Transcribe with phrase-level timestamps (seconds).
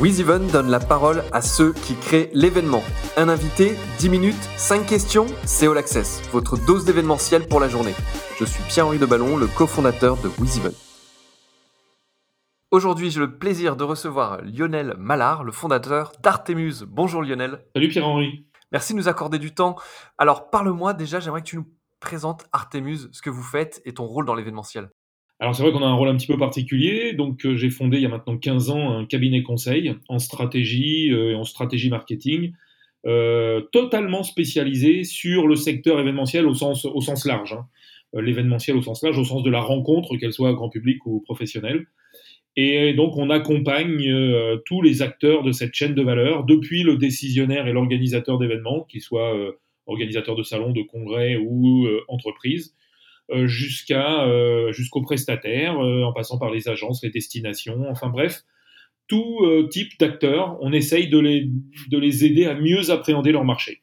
[0.00, 2.84] WizEven donne la parole à ceux qui créent l'événement.
[3.16, 7.94] Un invité, 10 minutes, 5 questions, c'est All Access, votre dose d'événementiel pour la journée.
[8.38, 10.72] Je suis Pierre-Henri Deballon, le cofondateur de WizEven.
[12.70, 16.84] Aujourd'hui, j'ai le plaisir de recevoir Lionel Mallard, le fondateur d'Artemus.
[16.86, 17.64] Bonjour Lionel.
[17.74, 18.46] Salut Pierre-Henri.
[18.70, 19.74] Merci de nous accorder du temps.
[20.16, 21.66] Alors, parle-moi déjà, j'aimerais que tu nous
[21.98, 24.90] présentes Artemus, ce que vous faites et ton rôle dans l'événementiel.
[25.40, 27.12] Alors c'est vrai qu'on a un rôle un petit peu particulier.
[27.12, 31.12] Donc euh, j'ai fondé il y a maintenant 15 ans un cabinet conseil en stratégie
[31.12, 32.52] euh, et en stratégie marketing,
[33.06, 36.84] euh, totalement spécialisé sur le secteur événementiel au sens,
[37.24, 37.52] large.
[37.52, 37.66] Hein.
[38.14, 41.86] L'événementiel au sens large, au sens de la rencontre, qu'elle soit grand public ou professionnelle.
[42.56, 44.10] Et donc on accompagne
[44.64, 49.02] tous les acteurs de cette chaîne de valeur, depuis le décisionnaire et l'organisateur d'événements, qu'il
[49.02, 49.36] soit
[49.86, 52.77] organisateur de salons, de congrès ou entreprise, euh,
[53.30, 58.42] jusqu'à euh, jusqu'aux prestataires, euh, en passant par les agences, les destinations, enfin bref,
[59.06, 59.38] tout
[59.70, 61.48] type d'acteurs, on essaye de les,
[61.88, 63.80] de les aider à mieux appréhender leur marché.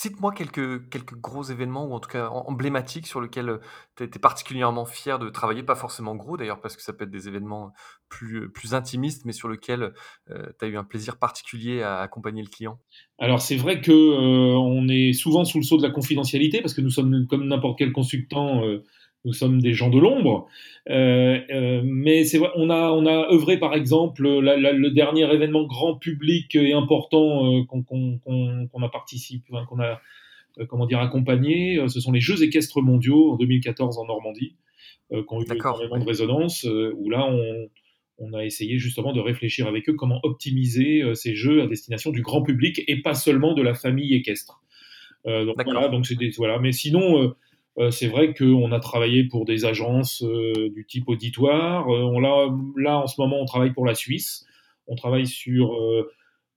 [0.00, 3.58] Cite-moi quelques, quelques gros événements, ou en tout cas emblématiques, sur lesquels euh,
[3.96, 7.10] tu es, particulièrement fier de travailler, pas forcément gros d'ailleurs, parce que ça peut être
[7.10, 7.72] des événements
[8.08, 9.92] plus, plus intimistes, mais sur lesquels
[10.30, 12.78] euh, tu as eu un plaisir particulier à accompagner le client.
[13.18, 16.80] Alors c'est vrai que euh, est souvent sous le sceau de la confidentialité, parce que
[16.80, 18.62] nous sommes comme n'importe quel consultant
[19.24, 20.46] nous sommes des gens de l'ombre.
[20.88, 25.64] Euh, euh, mais c'est vrai, on a, on a œuvré par exemple le dernier événement
[25.64, 30.00] grand public et important euh, qu'on a participé, qu'on a
[30.68, 31.80] comment dire accompagné.
[31.88, 34.56] Ce sont les Jeux équestres mondiaux en 2014 en Normandie,
[35.10, 36.64] qui ont eu énormément de résonance.
[36.64, 37.68] où là, on,
[38.18, 42.22] on, a essayé justement de réfléchir avec eux comment optimiser ces Jeux à destination du
[42.22, 44.60] grand public et pas seulement de la famille équestre.
[45.24, 46.06] donc voilà, donc
[46.38, 46.58] voilà.
[46.58, 47.36] Mais sinon euh,
[47.90, 51.88] c'est vrai qu'on a travaillé pour des agences euh, du type auditoire.
[51.88, 54.44] Euh, on là, en ce moment, on travaille pour la Suisse.
[54.88, 55.76] On travaille sur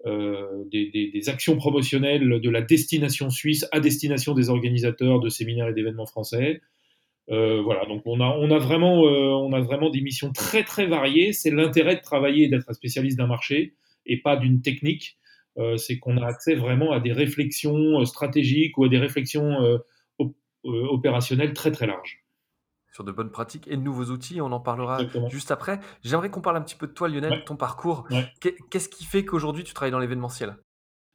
[0.06, 6.06] des, actions promotionnelles de la destination suisse à destination des organisateurs de séminaires et d'événements
[6.06, 6.62] français.
[7.28, 11.34] voilà, donc on a, on, a vraiment, on a vraiment des missions très très variées.
[11.34, 13.74] C'est l'intérêt de travailler et d'être un spécialiste d'un marché
[14.06, 15.18] et pas d'une technique.
[15.76, 19.80] c'est qu'on a accès vraiment à des réflexions stratégiques ou à des réflexions euh,
[20.64, 22.24] opérationnel très très large.
[22.94, 25.00] Sur de bonnes pratiques et de nouveaux outils, on en parlera
[25.30, 25.80] juste après.
[26.04, 28.08] J'aimerais qu'on parle un petit peu de toi, Lionel, de ton parcours.
[28.70, 30.58] Qu'est-ce qui fait qu'aujourd'hui tu travailles dans l'événementiel?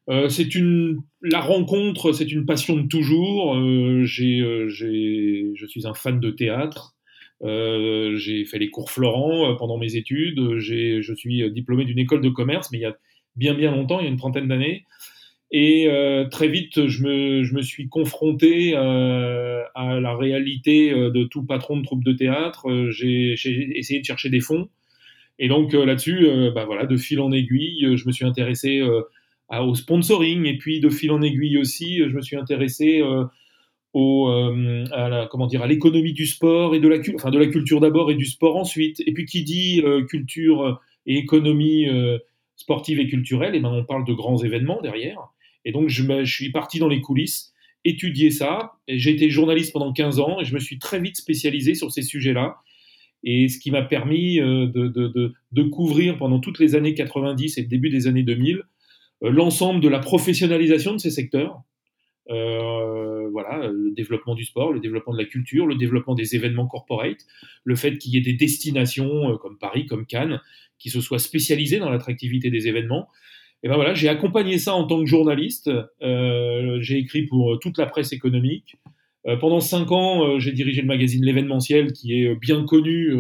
[0.09, 3.57] Euh, c'est une la rencontre, c'est une passion de toujours.
[3.57, 6.95] Euh, j'ai, je suis un fan de théâtre.
[7.43, 10.59] j'ai fait les cours Florent pendant mes études.
[10.59, 12.97] je suis diplômé d'une école de commerce, mais il y a
[13.35, 14.87] bien bien longtemps, il y a une trentaine d'années.
[15.53, 21.11] Et euh, très vite, je me, je me suis confronté euh, à la réalité euh,
[21.11, 22.69] de tout patron de troupe de théâtre.
[22.69, 23.37] Euh, j'ai
[23.79, 24.69] essayé de chercher des fonds.
[25.39, 28.83] Et donc là-dessus, bah voilà, de fil en aiguille, je me suis intéressé
[29.51, 30.47] au sponsoring.
[30.47, 33.03] Et puis de fil en aiguille aussi, je me suis intéressé
[33.93, 37.49] au, à la, comment dire, à l'économie du sport et de la, enfin, de la
[37.49, 39.03] culture d'abord et du sport ensuite.
[39.07, 41.87] Et puis qui dit culture et économie
[42.57, 45.19] sportive et culturelle, et ben on parle de grands événements derrière.
[45.67, 47.53] Et donc, je, je suis parti dans les coulisses,
[47.85, 48.73] étudier ça.
[48.89, 52.03] J'ai été journaliste pendant 15 ans et je me suis très vite spécialisé sur ces
[52.03, 52.57] sujets-là.
[53.25, 57.67] Et ce qui m'a permis euh, de, couvrir pendant toutes les années 90 et le
[57.67, 58.63] début des années 2000
[59.25, 61.63] euh, l'ensemble de la professionnalisation de ces secteurs.
[62.31, 66.67] Euh, voilà, le développement du sport, le développement de la culture, le développement des événements
[66.67, 67.19] corporate,
[67.65, 70.41] le fait qu'il y ait des destinations comme Paris, comme Cannes,
[70.79, 73.09] qui se soient spécialisées dans l'attractivité des événements.
[73.63, 75.71] Et ben voilà, j'ai accompagné ça en tant que journaliste.
[76.03, 78.77] Euh, j'ai écrit pour euh, toute la presse économique.
[79.27, 83.13] Euh, pendant cinq ans, j'ai dirigé le magazine L'événementiel, qui est bien connu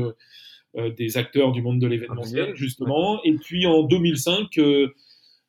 [0.96, 3.20] des acteurs du monde de l'événementiel, justement.
[3.24, 4.92] Et puis en 2005, le,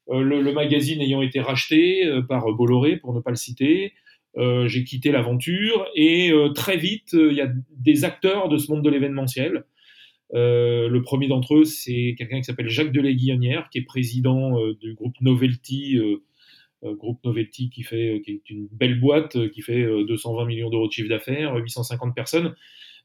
[0.10, 3.94] le, magazine ayant été racheté par Bolloré, pour ne pas le citer,
[4.36, 5.86] j'ai quitté l'aventure.
[5.96, 9.66] Et très vite, il y a des acteurs de ce monde de l'événementiel
[10.34, 14.74] euh, le premier d'entre eux, c'est quelqu'un qui s'appelle Jacques Delay-Guillonnière, qui est président euh,
[14.76, 16.18] du groupe Novelty, euh,
[16.96, 20.92] groupe Novelty qui fait, qui est une belle boîte, qui fait 220 millions d'euros de
[20.92, 22.56] chiffre d'affaires, 850 personnes.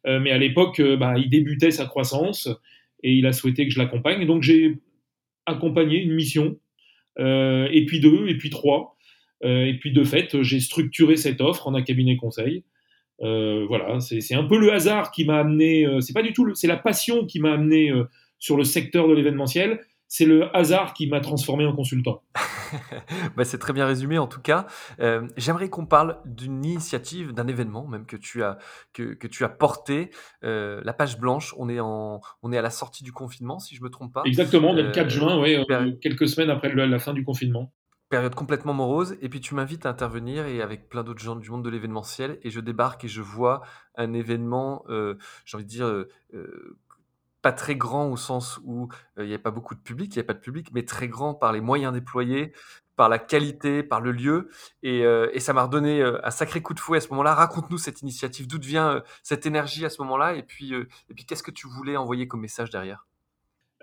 [0.04, 2.48] mais à l'époque, bah, il débutait sa croissance
[3.02, 4.26] et il a souhaité que je l'accompagne.
[4.26, 4.78] Donc j'ai
[5.46, 6.58] accompagné une mission,
[7.18, 8.98] et puis deux, et puis trois.
[9.42, 12.64] et puis de fait, j'ai structuré cette offre en un cabinet conseil.
[13.22, 15.86] Euh, voilà, c'est un peu le hasard qui m'a amené.
[15.86, 18.04] Euh, c'est pas du tout, c'est la passion qui m'a amené euh,
[18.38, 19.80] sur le secteur de l'événementiel.
[20.08, 22.22] c'est le hasard qui m'a transformé en consultant.
[23.36, 24.66] bah, c'est très bien résumé en tout cas.
[25.36, 28.58] J'aimerais qu'on parle d'une initiative, d'un événement même que tu as,
[28.92, 30.10] que, que tu as porté,
[30.42, 31.54] la page blanche.
[31.56, 34.22] On est, en, on est à la sortie du confinement, si je me trompe pas.
[34.26, 35.64] Exactement, le 4 juin, ouais,
[36.02, 37.72] quelques semaines après la fin du confinement
[38.12, 41.50] période complètement morose, et puis tu m'invites à intervenir et avec plein d'autres gens du
[41.50, 43.62] monde de l'événementiel, et je débarque et je vois
[43.96, 45.16] un événement, euh,
[45.46, 46.76] j'ai envie de dire, euh, euh,
[47.40, 50.18] pas très grand au sens où il n'y avait pas beaucoup de public, il n'y
[50.18, 52.52] avait pas de public, mais très grand par les moyens déployés,
[52.96, 54.50] par la qualité, par le lieu,
[54.82, 57.34] et, et ça m'a redonné un sacré coup de fouet à ce moment-là.
[57.34, 61.42] Raconte-nous cette initiative, d'où vient cette énergie à ce moment-là, et puis, et puis qu'est-ce
[61.42, 63.06] que tu voulais envoyer comme message derrière?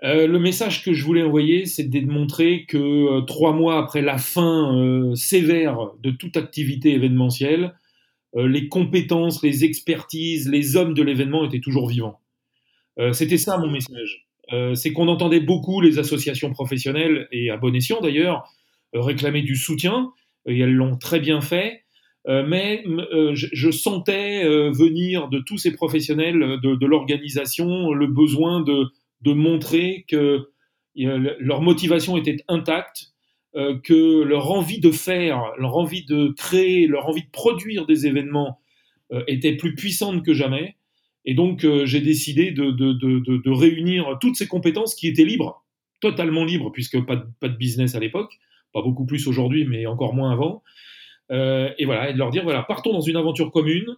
[0.02, 4.00] Euh, le message que je voulais envoyer, c'est de montrer que euh, trois mois après
[4.00, 7.74] la fin euh, sévère de toute activité événementielle,
[8.36, 12.20] les compétences, les expertises, les hommes de l'événement étaient toujours vivants.
[13.12, 14.28] C'était ça mon message.
[14.74, 18.48] c'est qu'on entendait beaucoup les associations professionnelles, et à bon escient d'ailleurs,
[18.92, 20.12] réclamer du soutien,
[20.46, 21.82] et elles l'ont très bien fait.
[22.24, 22.84] mais
[23.32, 30.50] je, sentais venir de tous ces professionnels de l'organisation le besoin de, de montrer que
[30.94, 33.10] leur motivation était intacte,
[33.56, 38.06] euh, que leur envie de faire, leur envie de créer, leur envie de produire des
[38.06, 38.60] événements
[39.12, 40.76] euh, était plus puissante que jamais.
[41.24, 45.64] Et donc, euh, j'ai décidé de, réunir toutes ces compétences qui étaient libres,
[46.00, 48.38] totalement libres, puisque pas de, business à l'époque,
[48.72, 50.62] pas beaucoup plus aujourd'hui, mais encore moins avant.
[51.30, 53.96] et voilà, et de leur dire, voilà, partons dans une aventure commune,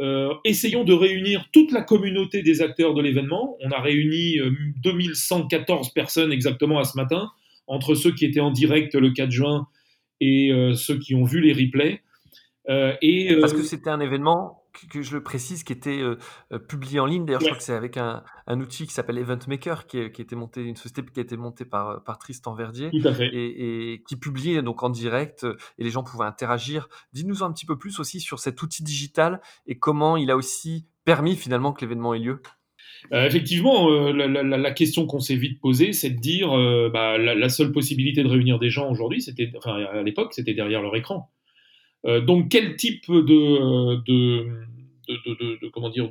[0.00, 3.56] euh, essayons de réunir toute la communauté des acteurs de l'événement.
[3.60, 4.38] On a réuni
[4.82, 7.30] 2114 euh, personnes exactement à ce matin,
[7.66, 9.66] entre ceux qui étaient en direct le 4 juin
[10.20, 12.00] et euh, ceux qui ont vu les replays.
[13.02, 14.59] et, Parce que c'était un événement
[14.90, 16.16] que je le précise, qui était euh,
[16.52, 17.24] euh, publié en ligne.
[17.24, 20.22] D'ailleurs, je crois que c'est avec un, un, outil qui s'appelle Event Maker, qui, qui,
[20.22, 24.16] était monté, une société qui a été montée par, par Tristan Verdier, Et, et, qui
[24.16, 25.46] publiait donc en direct,
[25.78, 26.88] et les gens pouvaient interagir.
[27.12, 30.86] Dis-nous un petit peu plus aussi sur cet outil digital et comment il a aussi
[31.04, 32.42] permis finalement que l'événement ait lieu.
[33.10, 36.50] effectivement, la, la, la, question qu'on s'est vite posée, c'est de dire
[36.92, 40.82] bah, la, seule possibilité de réunir des gens aujourd'hui, c'était, enfin à l'époque, c'était derrière
[40.82, 41.30] leur écran.
[42.06, 44.46] Euh, donc, quel type de, de,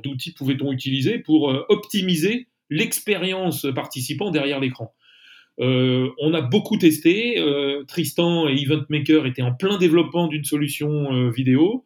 [0.02, 4.94] d'outils pouvait-on utiliser pour euh, optimiser l'expérience participant derrière l'écran?
[5.58, 7.42] Euh, on a beaucoup testé.
[7.88, 11.84] Tristan et Event Maker étaient en plein développement d'une solution vidéo.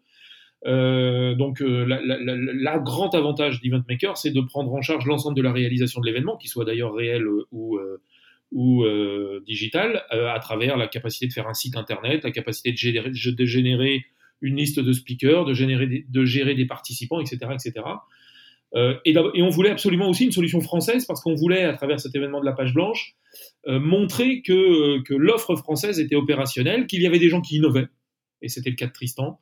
[0.64, 6.00] donc, la, grand avantage d'Event Maker, c'est de prendre en charge l'ensemble de la réalisation
[6.00, 7.80] de l'événement, qu'il soit d'ailleurs réel ou,
[8.54, 12.72] ou euh, digital euh, à travers la capacité de faire un site internet, la capacité
[12.72, 12.76] de
[13.46, 14.04] générer,
[14.40, 17.38] une liste de speakers, de, gérer des participants, etc.
[17.52, 17.84] etc.
[18.76, 21.98] Euh, et, et, on voulait absolument aussi une solution française parce qu'on voulait, à travers
[21.98, 23.16] cet événement de la page blanche,
[23.66, 27.88] montrer que, que l'offre française était opérationnelle, qu'il y avait des gens qui innovaient,
[28.40, 29.40] et c'était le cas de Tristan,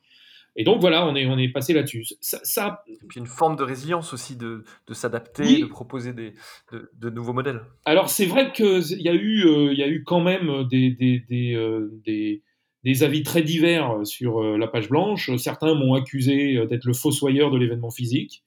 [0.55, 2.05] et donc voilà, on est, on est passé là-dessus.
[2.21, 6.33] Ça, Et puis une forme de résilience aussi, de, de s'adapter, de proposer des,
[6.71, 7.61] de, de, nouveaux modèles.
[7.85, 11.23] Alors c'est vrai qu'il y, a eu, euh, y a eu quand même des, des,
[11.27, 12.43] des, euh, des,
[12.83, 15.35] des avis très divers sur euh, la page blanche.
[15.37, 18.43] Certains m'ont accusé d'être le fossoyeur de l'événement physique.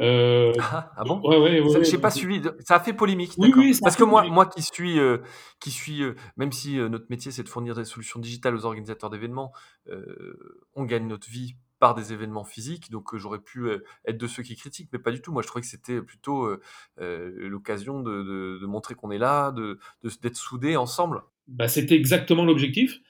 [0.00, 1.20] Euh, ah, ah, bon?
[1.20, 2.40] ouais, ouais, ouais, J'ai pas suivi.
[2.60, 3.36] Ça a fait polémique.
[3.82, 5.18] Parce que moi, moi qui suis, euh,
[5.60, 9.10] qui suis, euh, même si notre métier c'est de fournir des solutions digitales aux organisateurs
[9.10, 9.52] d'événements,
[10.74, 12.90] on gagne notre vie par des événements physiques.
[12.90, 13.68] Donc j'aurais pu
[14.06, 15.32] être de ceux qui critiquent, mais pas du tout.
[15.32, 16.48] Moi, je trouvais que c'était plutôt
[16.96, 19.78] l'occasion de, de, montrer qu'on est là, de
[20.22, 21.22] d'être soudés ensemble.
[21.48, 23.00] Bah, c'était exactement l'objectif.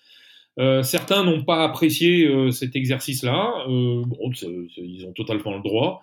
[0.57, 3.67] certains n'ont pas apprécié cet exercice-là.
[3.69, 6.03] bon, ils ont totalement le droit.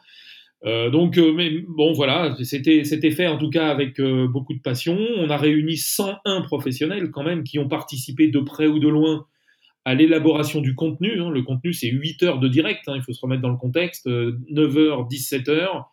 [0.65, 4.59] Euh, donc, euh, mais bon, voilà, c'était fait en tout cas avec euh, beaucoup de
[4.59, 4.97] passion.
[5.17, 9.25] On a réuni 101 professionnels quand même qui ont participé de près ou de loin
[9.85, 11.21] à l'élaboration du contenu.
[11.21, 11.29] Hein.
[11.29, 14.07] Le contenu, c'est 8 heures de direct, hein, il faut se remettre dans le contexte,
[14.07, 15.85] 9h, 17h,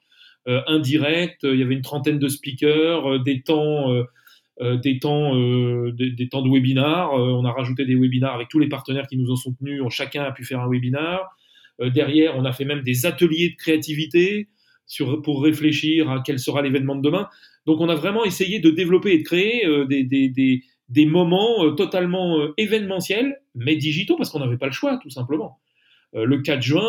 [0.69, 3.93] indirect, il y avait une trentaine de speakers, des temps...
[4.61, 5.35] des temps,
[5.93, 7.13] des, temps de webinar.
[7.13, 9.83] on a rajouté des webinars avec tous les partenaires qui nous ont soutenus.
[9.91, 11.37] chacun a pu faire un webinar.
[11.81, 14.49] derrière, on a fait même des ateliers de créativité
[15.25, 17.29] pour réfléchir à quel sera l'événement de demain.
[17.67, 21.65] Donc on a vraiment essayé de développer et de créer euh, des, des, des, moments
[21.65, 25.59] euh, totalement euh, événementiels, mais digitaux, parce qu'on n'avait pas le choix, tout simplement.
[26.15, 26.87] le 4 juin,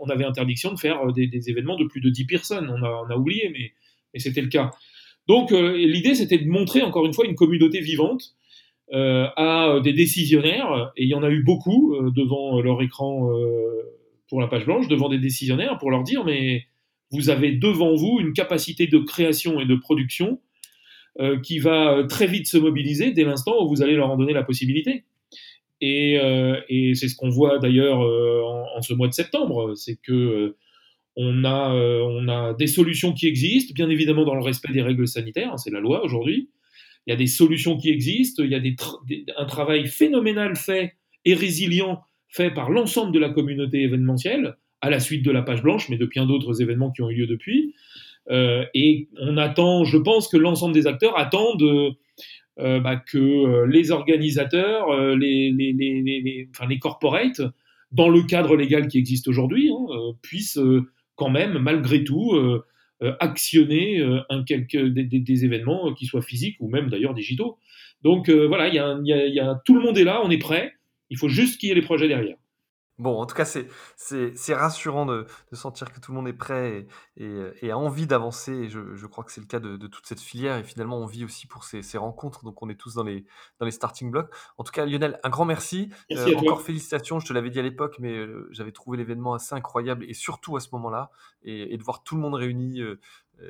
[0.00, 2.70] on avait interdiction de faire des, événements de plus de 10 personnes.
[2.70, 3.72] On a, on a oublié, mais,
[4.12, 4.70] mais c'était le cas.
[5.28, 8.34] Donc l'idée, c'était de montrer encore une fois une communauté vivante
[8.90, 13.28] à des décisionnaires, et il y en a eu beaucoup devant leur écran
[14.28, 16.64] pour la page blanche, devant des décisionnaires, pour leur dire, mais
[17.10, 20.40] vous avez devant vous une capacité de création et de production
[21.42, 24.44] qui va très vite se mobiliser dès l'instant où vous allez leur en donner la
[24.44, 25.04] possibilité.
[25.80, 26.14] Et,
[26.68, 30.54] et c'est ce qu'on voit d'ailleurs en, ce mois de septembre, c'est que
[31.18, 35.56] on a, des solutions qui existent, bien évidemment dans le respect des règles sanitaires, hein,
[35.56, 36.48] c'est la loi aujourd'hui.
[37.06, 41.34] Il y a des solutions qui existent, il y a un travail phénoménal fait et
[41.34, 45.88] résilient fait par l'ensemble de la communauté événementielle, à la suite de la page blanche,
[45.88, 47.74] mais de bien d'autres événements qui ont eu lieu depuis.
[48.30, 51.96] Euh, et on attend, je pense que l'ensemble des acteurs attendent
[52.60, 56.48] euh, bah, que euh, les organisateurs, euh, les,
[56.80, 57.40] corporates,
[57.92, 59.86] dans le cadre légal qui existe aujourd'hui, hein,
[60.22, 60.58] puissent
[61.14, 62.38] quand même, malgré tout,
[63.00, 67.58] actionner un quelque, des, événements qui soient physiques ou même d'ailleurs digitaux.
[68.02, 70.74] Donc voilà, y a, y y tout le monde est là, on est prêt.
[71.08, 72.36] Il faut juste qu'il y ait les projets derrière.
[72.98, 76.88] Bon, en tout cas, c'est rassurant de, de, sentir que tout le monde est prêt
[77.16, 78.68] et, et, et a envie d'avancer.
[78.68, 80.56] Je, je, crois que c'est le cas de, de, toute cette filière.
[80.56, 82.44] Et finalement, on vit aussi pour ces, ces, rencontres.
[82.44, 83.24] Donc, on est tous dans les,
[83.60, 84.34] dans les starting blocks.
[84.56, 85.90] En tout cas, Lionel, un grand merci.
[86.10, 87.20] merci euh, encore félicitations.
[87.20, 90.04] Je te l'avais dit à l'époque, mais euh, j'avais trouvé l'événement assez incroyable.
[90.08, 91.12] Et surtout à ce moment-là.
[91.42, 92.80] Et, et, de voir tout le monde réuni.
[92.80, 93.00] Euh,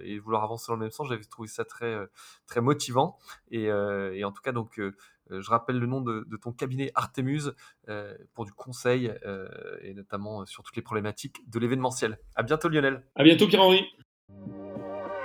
[0.03, 2.07] et vouloir avancer dans le même sens, j'avais trouvé ça très, euh,
[2.47, 3.19] très motivant.
[3.51, 4.95] Et, euh, et en tout cas, donc, euh,
[5.31, 7.43] je rappelle le nom de, de ton cabinet Artemus
[7.89, 9.49] euh, pour du conseil euh,
[9.83, 12.19] et notamment sur toutes les problématiques de l'événementiel.
[12.35, 13.03] À bientôt Lionel.
[13.15, 13.85] À bientôt Pierre-Henri.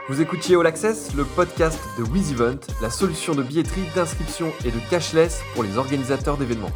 [0.10, 4.80] Vous écoutiez All Access, le podcast de WizEvent, la solution de billetterie, d'inscription et de
[4.90, 6.72] cashless pour les organisateurs d'événements.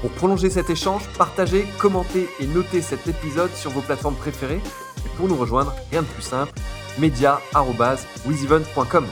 [0.00, 4.60] Pour prolonger cet échange, partagez, commentez et notez cet épisode sur vos plateformes préférées.
[5.06, 6.52] Et pour nous rejoindre, rien de plus simple,
[6.98, 9.06] media.wizevent.com.